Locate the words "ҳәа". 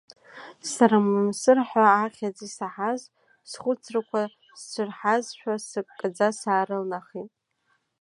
1.67-1.85